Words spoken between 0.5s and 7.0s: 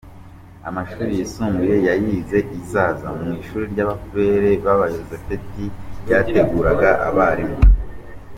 Amashuri yisumbuye yayize i Zaza mu ishuri ry’Abafureri b’Abayozefiti ryateguraga